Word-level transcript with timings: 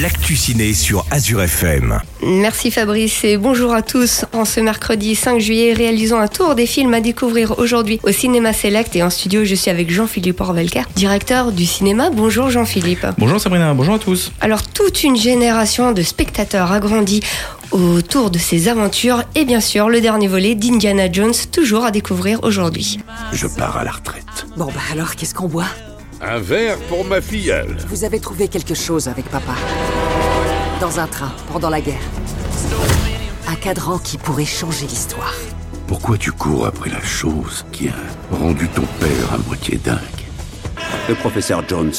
l'actu 0.00 0.34
ciné 0.34 0.74
sur 0.74 1.04
Azure 1.10 1.42
FM. 1.42 2.00
Merci 2.22 2.70
Fabrice 2.70 3.22
et 3.24 3.36
bonjour 3.36 3.72
à 3.72 3.82
tous. 3.82 4.24
En 4.32 4.44
ce 4.44 4.60
mercredi 4.60 5.14
5 5.14 5.38
juillet, 5.38 5.72
réalisons 5.72 6.18
un 6.18 6.26
tour 6.26 6.54
des 6.54 6.66
films 6.66 6.94
à 6.94 7.00
découvrir 7.00 7.58
aujourd'hui 7.58 8.00
au 8.02 8.10
Cinéma 8.10 8.52
Select 8.52 8.96
et 8.96 9.02
en 9.02 9.10
studio, 9.10 9.44
je 9.44 9.54
suis 9.54 9.70
avec 9.70 9.90
Jean-Philippe 9.90 10.40
Orvelker, 10.40 10.82
directeur 10.96 11.52
du 11.52 11.64
cinéma. 11.64 12.10
Bonjour 12.10 12.50
Jean-Philippe. 12.50 13.06
Bonjour 13.18 13.40
Sabrina, 13.40 13.72
bonjour 13.74 13.94
à 13.94 13.98
tous. 13.98 14.32
Alors 14.40 14.62
toute 14.62 15.04
une 15.04 15.16
génération 15.16 15.92
de 15.92 16.02
spectateurs 16.02 16.72
a 16.72 16.80
grandi 16.80 17.20
autour 17.70 18.30
de 18.30 18.38
ces 18.38 18.68
aventures 18.68 19.22
et 19.34 19.44
bien 19.44 19.60
sûr 19.60 19.88
le 19.88 20.00
dernier 20.00 20.28
volet 20.28 20.54
d'Indiana 20.54 21.10
Jones 21.10 21.34
toujours 21.52 21.84
à 21.84 21.90
découvrir 21.90 22.42
aujourd'hui. 22.42 22.98
Je 23.32 23.46
pars 23.46 23.76
à 23.76 23.84
la 23.84 23.92
retraite. 23.92 24.46
Bon 24.56 24.66
bah 24.66 24.80
alors, 24.92 25.14
qu'est-ce 25.14 25.34
qu'on 25.34 25.48
boit? 25.48 25.66
Un 26.26 26.38
verre 26.38 26.78
pour 26.88 27.04
ma 27.04 27.20
filleule. 27.20 27.76
Vous 27.88 28.02
avez 28.02 28.18
trouvé 28.18 28.48
quelque 28.48 28.74
chose 28.74 29.08
avec 29.08 29.26
papa. 29.26 29.54
Dans 30.80 30.98
un 30.98 31.06
train, 31.06 31.30
pendant 31.52 31.68
la 31.68 31.82
guerre. 31.82 32.00
Un 33.46 33.54
cadran 33.56 33.98
qui 33.98 34.16
pourrait 34.16 34.46
changer 34.46 34.86
l'histoire. 34.86 35.34
Pourquoi 35.86 36.16
tu 36.16 36.32
cours 36.32 36.66
après 36.66 36.88
la 36.88 37.02
chose 37.02 37.66
qui 37.72 37.88
a 37.88 38.34
rendu 38.34 38.66
ton 38.68 38.86
père 39.00 39.34
à 39.34 39.38
moitié 39.46 39.76
dingue? 39.76 39.98
Le 41.10 41.14
professeur 41.14 41.62
Jones. 41.68 41.92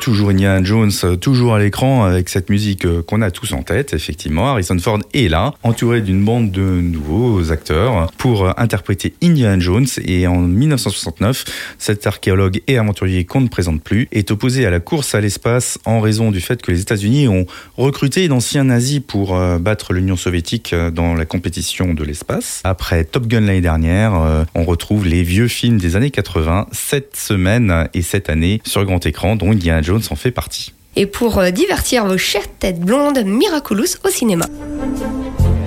Toujours 0.00 0.30
Indiana 0.30 0.62
Jones, 0.64 0.90
toujours 1.20 1.54
à 1.54 1.58
l'écran 1.58 2.04
avec 2.04 2.28
cette 2.28 2.50
musique 2.50 2.84
euh, 2.84 3.02
qu'on 3.02 3.22
a 3.22 3.30
tous 3.30 3.52
en 3.52 3.62
tête, 3.62 3.94
effectivement. 3.94 4.48
Harrison 4.48 4.78
Ford 4.78 4.98
est 5.14 5.28
là, 5.28 5.54
entouré 5.62 6.00
d'une 6.00 6.24
bande 6.24 6.50
de 6.50 6.62
nouveaux 6.62 7.52
acteurs 7.52 8.10
pour 8.18 8.44
euh, 8.44 8.52
interpréter 8.56 9.14
Indiana 9.22 9.58
Jones. 9.60 9.86
Et 10.04 10.26
en 10.26 10.38
1969, 10.38 11.44
cet 11.78 12.06
archéologue 12.06 12.60
et 12.66 12.78
aventurier 12.78 13.24
qu'on 13.24 13.40
ne 13.40 13.48
présente 13.48 13.82
plus 13.82 14.08
est 14.10 14.30
opposé 14.30 14.66
à 14.66 14.70
la 14.70 14.80
course 14.80 15.14
à 15.14 15.20
l'espace 15.20 15.78
en 15.84 16.00
raison 16.00 16.30
du 16.30 16.40
fait 16.40 16.60
que 16.60 16.72
les 16.72 16.80
États-Unis 16.80 17.28
ont 17.28 17.46
recruté 17.76 18.26
d'anciens 18.26 18.64
nazis 18.64 19.00
pour 19.06 19.36
euh, 19.36 19.58
battre 19.58 19.92
l'Union 19.92 20.16
soviétique 20.16 20.74
dans 20.92 21.14
la 21.14 21.24
compétition 21.24 21.94
de 21.94 22.02
l'espace. 22.02 22.60
Après 22.64 23.04
Top 23.04 23.26
Gun 23.26 23.42
l'année 23.42 23.60
dernière, 23.60 24.44
on 24.54 24.64
retrouve 24.64 25.06
les 25.06 25.22
vieux 25.22 25.48
films 25.48 25.78
des 25.78 25.96
années 25.96 26.10
80 26.10 26.66
cette 26.72 27.16
semaine 27.16 27.88
et 27.94 28.02
cette 28.02 28.28
année 28.30 28.60
sur 28.64 28.84
grand 28.84 29.04
écran 29.06 29.35
dont 29.36 29.52
Indiana 29.52 29.82
Jones 29.82 30.02
en 30.10 30.16
fait 30.16 30.30
partie. 30.30 30.72
Et 30.96 31.06
pour 31.06 31.38
euh, 31.38 31.50
divertir 31.50 32.06
vos 32.06 32.18
chères 32.18 32.48
têtes 32.58 32.80
blondes, 32.80 33.22
Miraculous 33.24 33.96
au 34.04 34.08
cinéma. 34.08 34.46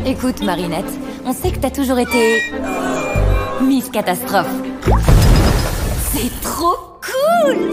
Écoute, 0.06 0.42
Marinette, 0.42 0.92
on 1.26 1.34
sait 1.34 1.52
que 1.52 1.60
t'as 1.60 1.70
toujours 1.70 2.00
été. 2.00 2.42
Miss 3.62 3.90
Catastrophe. 3.90 4.50
C'est 6.12 6.42
trop 6.42 6.76
cool! 7.02 7.70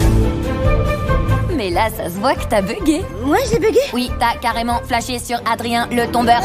Mais 1.55 1.71
là, 1.71 1.87
ça 1.89 2.05
se 2.11 2.19
voit 2.19 2.35
que 2.35 2.45
t'as 2.47 2.61
bugué. 2.61 3.01
Ouais, 3.25 3.39
j'ai 3.51 3.57
bugué? 3.57 3.79
Oui, 3.91 4.11
t'as 4.19 4.37
carrément 4.39 4.79
flashé 4.87 5.17
sur 5.17 5.37
Adrien 5.51 5.87
le 5.91 6.05
tombeur. 6.11 6.41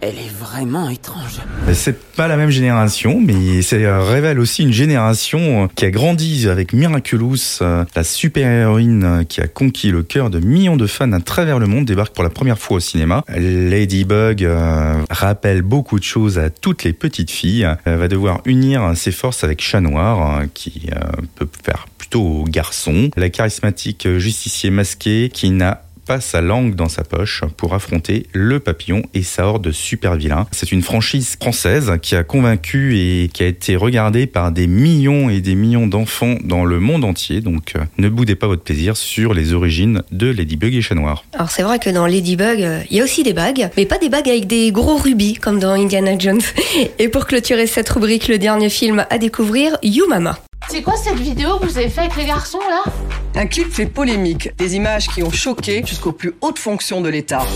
Elle 0.00 0.18
est 0.18 0.32
vraiment 0.32 0.88
étrange. 0.88 1.40
C'est 1.72 2.00
pas 2.12 2.28
la 2.28 2.36
même 2.36 2.50
génération, 2.50 3.20
mais 3.20 3.62
ça 3.62 3.76
révèle 4.02 4.38
aussi 4.38 4.62
une 4.62 4.72
génération 4.72 5.68
qui 5.74 5.84
a 5.84 5.90
grandi 5.90 6.48
avec 6.48 6.72
Miraculous, 6.72 7.58
euh, 7.62 7.84
la 7.94 8.04
super-héroïne 8.04 9.24
qui 9.28 9.40
a 9.40 9.48
conquis 9.48 9.90
le 9.90 10.02
cœur 10.02 10.30
de 10.30 10.38
millions 10.38 10.76
de 10.76 10.86
fans 10.86 11.12
à 11.12 11.20
travers 11.20 11.58
le 11.58 11.66
monde, 11.66 11.84
débarque 11.84 12.14
pour 12.14 12.24
la 12.24 12.30
première 12.30 12.58
fois 12.58 12.76
au 12.76 12.80
cinéma. 12.80 13.24
Ladybug 13.28 14.44
euh, 14.44 14.94
rappelle 15.10 15.62
beaucoup 15.62 15.98
de 15.98 16.04
choses 16.04 16.38
à 16.38 16.50
toutes 16.50 16.84
les 16.84 16.92
petites 16.92 17.30
filles. 17.30 17.68
Elle 17.84 17.96
va 17.96 18.08
devoir 18.08 18.40
unir 18.44 18.92
ses 18.96 19.12
forces 19.12 19.44
avec 19.44 19.60
Chat 19.60 19.80
Noir, 19.80 20.40
euh, 20.40 20.46
qui 20.52 20.88
euh, 20.92 21.00
peut 21.36 21.48
faire 21.64 21.86
plutôt 21.98 22.44
garçon. 22.48 23.10
La 23.16 23.30
charismatique 23.30 24.08
justicier 24.18 24.70
masqué 24.70 25.30
qui 25.32 25.50
n'a 25.50 25.82
pas 26.08 26.20
sa 26.22 26.40
langue 26.40 26.74
dans 26.74 26.88
sa 26.88 27.04
poche 27.04 27.44
pour 27.58 27.74
affronter 27.74 28.26
le 28.32 28.60
papillon 28.60 29.02
et 29.12 29.22
sa 29.22 29.46
horde 29.46 29.62
de 29.62 29.72
super 29.72 30.14
vilains. 30.14 30.46
C'est 30.52 30.72
une 30.72 30.80
franchise 30.80 31.36
française 31.38 31.92
qui 32.00 32.16
a 32.16 32.24
convaincu 32.24 32.98
et 32.98 33.28
qui 33.28 33.42
a 33.42 33.46
été 33.46 33.76
regardée 33.76 34.26
par 34.26 34.50
des 34.50 34.66
millions 34.66 35.28
et 35.28 35.42
des 35.42 35.54
millions 35.54 35.86
d'enfants 35.86 36.36
dans 36.42 36.64
le 36.64 36.80
monde 36.80 37.04
entier. 37.04 37.42
Donc 37.42 37.74
euh, 37.76 37.80
ne 37.98 38.08
boudez 38.08 38.36
pas 38.36 38.46
votre 38.46 38.62
plaisir 38.62 38.96
sur 38.96 39.34
les 39.34 39.52
origines 39.52 40.02
de 40.10 40.30
Ladybug 40.30 40.74
et 40.74 40.80
Chat 40.80 40.94
Noir. 40.94 41.24
Alors 41.34 41.50
c'est 41.50 41.62
vrai 41.62 41.78
que 41.78 41.90
dans 41.90 42.06
Ladybug, 42.06 42.62
euh, 42.62 42.80
il 42.90 42.96
y 42.96 43.00
a 43.02 43.04
aussi 43.04 43.22
des 43.22 43.34
bagues, 43.34 43.68
mais 43.76 43.84
pas 43.84 43.98
des 43.98 44.08
bagues 44.08 44.30
avec 44.30 44.46
des 44.46 44.72
gros 44.72 44.96
rubis 44.96 45.34
comme 45.34 45.58
dans 45.58 45.72
Indiana 45.72 46.18
Jones. 46.18 46.40
Et 46.98 47.08
pour 47.08 47.26
clôturer 47.26 47.66
cette 47.66 47.90
rubrique, 47.90 48.28
le 48.28 48.38
dernier 48.38 48.70
film 48.70 49.04
à 49.10 49.18
découvrir, 49.18 49.76
You 49.82 50.06
Mama. 50.08 50.38
C'est 50.70 50.80
quoi 50.80 50.94
cette 50.96 51.18
vidéo 51.18 51.58
que 51.58 51.66
vous 51.66 51.76
avez 51.76 51.90
fait 51.90 52.00
avec 52.00 52.16
les 52.16 52.24
garçons 52.24 52.60
là? 52.66 52.90
Un 53.38 53.46
clip 53.46 53.70
fait 53.70 53.86
polémique, 53.86 54.50
des 54.58 54.74
images 54.74 55.06
qui 55.06 55.22
ont 55.22 55.30
choqué 55.30 55.84
jusqu'aux 55.86 56.10
plus 56.10 56.32
hautes 56.40 56.58
fonctions 56.58 57.00
de 57.00 57.08
l'État. 57.08 57.46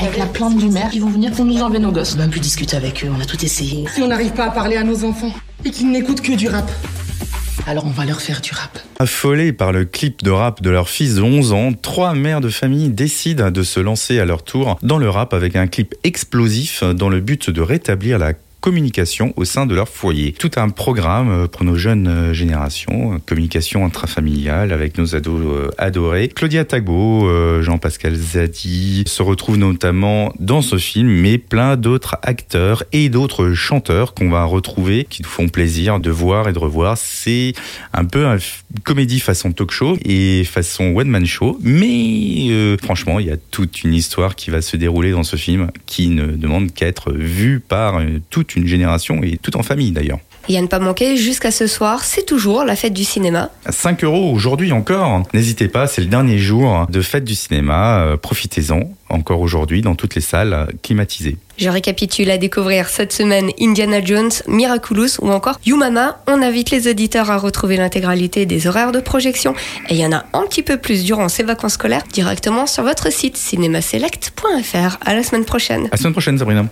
Avec 0.00 0.16
la 0.16 0.24
plainte 0.24 0.56
du 0.56 0.70
maire, 0.70 0.88
ils 0.94 1.02
vont 1.02 1.10
venir 1.10 1.30
pour 1.32 1.44
nous 1.44 1.60
enlever 1.60 1.78
nos 1.78 1.92
gosses. 1.92 2.16
On 2.18 2.22
a 2.22 2.28
pu 2.28 2.40
discuter 2.40 2.74
avec 2.74 3.04
eux, 3.04 3.10
on 3.14 3.20
a 3.20 3.26
tout 3.26 3.44
essayé. 3.44 3.84
Si 3.94 4.00
on 4.00 4.08
n'arrive 4.08 4.32
pas 4.32 4.46
à 4.46 4.50
parler 4.50 4.76
à 4.76 4.82
nos 4.82 5.04
enfants 5.04 5.34
et 5.62 5.70
qu'ils 5.70 5.90
n'écoutent 5.90 6.22
que 6.22 6.32
du 6.32 6.48
rap, 6.48 6.70
alors 7.66 7.84
on 7.84 7.90
va 7.90 8.06
leur 8.06 8.22
faire 8.22 8.40
du 8.40 8.52
rap. 8.54 8.78
Affolés 8.98 9.52
par 9.52 9.72
le 9.72 9.84
clip 9.84 10.24
de 10.24 10.30
rap 10.30 10.62
de 10.62 10.70
leur 10.70 10.88
fils 10.88 11.16
de 11.16 11.22
11 11.22 11.52
ans, 11.52 11.74
trois 11.74 12.14
mères 12.14 12.40
de 12.40 12.48
famille 12.48 12.88
décident 12.88 13.50
de 13.50 13.62
se 13.62 13.78
lancer 13.78 14.18
à 14.18 14.24
leur 14.24 14.42
tour 14.42 14.78
dans 14.82 14.96
le 14.96 15.10
rap 15.10 15.34
avec 15.34 15.54
un 15.54 15.66
clip 15.66 15.94
explosif 16.02 16.82
dans 16.82 17.10
le 17.10 17.20
but 17.20 17.50
de 17.50 17.60
rétablir 17.60 18.18
la 18.18 18.32
communication 18.60 19.32
au 19.36 19.44
sein 19.44 19.66
de 19.66 19.74
leur 19.74 19.88
foyer. 19.88 20.32
Tout 20.32 20.50
un 20.56 20.68
programme 20.68 21.30
euh, 21.30 21.46
pour 21.46 21.64
nos 21.64 21.76
jeunes 21.76 22.08
euh, 22.08 22.32
générations, 22.32 23.14
euh, 23.14 23.18
communication 23.24 23.84
intrafamiliale 23.84 24.72
avec 24.72 24.98
nos 24.98 25.14
ados 25.14 25.70
adorés. 25.78 26.28
Claudia 26.28 26.64
Tagbo, 26.64 27.28
euh, 27.28 27.62
Jean-Pascal 27.62 28.14
Zadi 28.14 29.04
se 29.06 29.22
retrouvent 29.22 29.56
notamment 29.56 30.32
dans 30.38 30.62
ce 30.62 30.78
film, 30.78 31.08
mais 31.08 31.38
plein 31.38 31.76
d'autres 31.76 32.16
acteurs 32.22 32.82
et 32.92 33.08
d'autres 33.08 33.52
chanteurs 33.52 34.14
qu'on 34.14 34.30
va 34.30 34.44
retrouver, 34.44 35.06
qui 35.08 35.22
nous 35.22 35.28
font 35.28 35.48
plaisir 35.48 36.00
de 36.00 36.10
voir 36.10 36.48
et 36.48 36.52
de 36.52 36.58
revoir. 36.58 36.98
C'est 36.98 37.52
un 37.92 38.04
peu 38.04 38.24
une 38.26 38.38
comédie 38.84 39.20
façon 39.20 39.52
talk 39.52 39.70
show 39.70 39.96
et 40.04 40.44
façon 40.44 40.94
one 40.96 41.08
man 41.08 41.26
show, 41.26 41.58
mais 41.62 42.76
franchement, 42.82 43.20
il 43.20 43.26
y 43.26 43.30
a 43.30 43.36
toute 43.36 43.84
une 43.84 43.94
histoire 43.94 44.34
qui 44.34 44.50
va 44.50 44.62
se 44.62 44.76
dérouler 44.76 45.12
dans 45.12 45.24
ce 45.24 45.36
film 45.36 45.70
qui 45.86 46.08
ne 46.08 46.26
demande 46.26 46.72
qu'à 46.72 46.86
être 46.86 47.12
vue 47.12 47.60
par 47.60 47.98
euh, 47.98 48.20
toute 48.46 48.56
une 48.56 48.66
génération 48.68 49.22
et 49.22 49.38
tout 49.42 49.56
en 49.56 49.62
famille 49.62 49.90
d'ailleurs. 49.90 50.18
Et 50.48 50.56
à 50.56 50.62
ne 50.62 50.68
pas 50.68 50.78
manquer, 50.78 51.16
jusqu'à 51.16 51.50
ce 51.50 51.66
soir, 51.66 52.04
c'est 52.04 52.24
toujours 52.24 52.64
la 52.64 52.76
fête 52.76 52.92
du 52.94 53.02
cinéma. 53.04 53.50
À 53.64 53.72
5 53.72 54.04
euros 54.04 54.30
aujourd'hui 54.32 54.70
encore. 54.72 55.22
N'hésitez 55.34 55.66
pas, 55.68 55.88
c'est 55.88 56.00
le 56.00 56.06
dernier 56.06 56.38
jour 56.38 56.86
de 56.88 57.00
fête 57.00 57.24
du 57.24 57.34
cinéma. 57.34 57.98
euh, 58.00 58.16
Profitez-en 58.16 58.90
encore 59.08 59.40
aujourd'hui 59.40 59.82
dans 59.82 59.94
toutes 59.94 60.14
les 60.14 60.20
salles 60.20 60.68
climatisées. 60.82 61.36
Je 61.58 61.68
récapitule 61.70 62.30
à 62.30 62.38
découvrir 62.38 62.88
cette 62.88 63.12
semaine 63.12 63.50
Indiana 63.60 64.04
Jones, 64.04 64.30
Miraculous 64.46 65.20
ou 65.20 65.30
encore 65.30 65.58
You 65.64 65.76
Mama. 65.76 66.18
On 66.26 66.42
invite 66.42 66.70
les 66.70 66.88
auditeurs 66.88 67.30
à 67.30 67.38
retrouver 67.38 67.76
l'intégralité 67.76 68.46
des 68.46 68.66
horaires 68.66 68.92
de 68.92 69.00
projection 69.00 69.54
et 69.88 69.94
il 69.94 70.00
y 70.00 70.06
en 70.06 70.12
a 70.12 70.26
un 70.32 70.42
petit 70.48 70.62
peu 70.62 70.76
plus 70.76 71.04
durant 71.04 71.28
ces 71.28 71.44
vacances 71.44 71.74
scolaires 71.74 72.02
directement 72.12 72.66
sur 72.66 72.82
votre 72.82 73.10
site 73.12 73.36
cinémaselect.fr. 73.36 74.98
À 75.04 75.14
la 75.14 75.22
semaine 75.22 75.44
prochaine. 75.44 75.86
À 75.86 75.88
la 75.92 75.96
semaine 75.96 76.12
prochaine, 76.12 76.38
Sabrina. 76.38 76.66